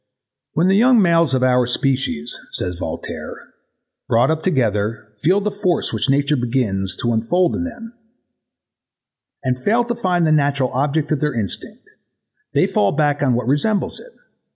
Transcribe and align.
"When 0.55 0.65
the 0.67 0.73
young 0.75 0.99
males 0.99 1.35
of 1.35 1.43
our 1.43 1.67
species," 1.67 2.35
says 2.53 2.79
Voltaire, 2.79 3.35
"brought 4.09 4.31
up 4.31 4.41
together, 4.41 5.13
feel 5.21 5.39
the 5.41 5.51
force 5.51 5.93
which 5.93 6.09
nature 6.09 6.35
begins 6.35 6.97
to. 7.03 7.13
unfold 7.13 7.55
in 7.55 7.65
them, 7.65 7.93
and 9.43 9.59
fail 9.59 9.83
to 9.83 9.93
find 9.93 10.25
the 10.25 10.31
natural 10.31 10.71
object 10.71 11.11
of 11.11 11.19
their 11.19 11.35
instinct, 11.35 11.87
they 12.53 12.65
fall 12.65 12.91
back 12.93 13.21
on 13.21 13.35
what 13.35 13.45
resembles 13.45 13.99
it. 13.99 14.13